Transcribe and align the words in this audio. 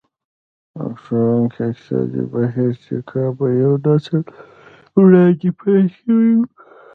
راښکوونکي 0.79 1.59
اقتصادي 1.69 2.21
بهير 2.33 2.73
چې 2.83 2.95
کابو 3.09 3.45
يو 3.61 3.73
نسل 3.85 4.19
وړاندې 4.99 5.49
پيل 5.59 5.85
شوی 5.97 6.29
و. 6.37 6.41